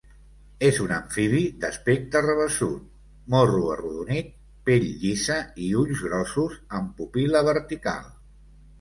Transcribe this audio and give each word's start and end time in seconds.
És 0.69 0.77
un 0.85 0.93
amfibi 0.95 1.41
d'aspecte 1.63 2.21
rabassut, 2.27 2.89
morro 3.35 3.61
arrodonit, 3.75 4.33
pell 4.71 4.91
llisa 5.05 5.39
i 5.69 5.71
ulls 5.85 6.05
grossos, 6.11 6.61
amb 6.81 6.93
pupil·la 7.03 7.49
vertical. 7.55 8.15